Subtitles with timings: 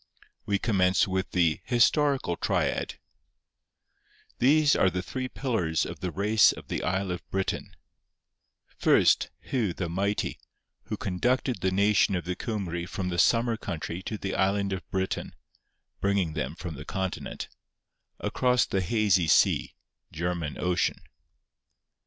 [0.47, 2.95] We commence with the historical Triad:—
[4.39, 7.75] 'These are the three pillars of the race of the isle of Britain:
[8.79, 10.39] First, Hu the Mighty,
[10.85, 14.89] who conducted the nation of the Cumry from the summer country to the island of
[14.89, 15.35] Britain
[15.99, 17.47] (bringing them from the continent)
[18.19, 19.75] across the hazy sea
[20.11, 20.97] (German Ocean).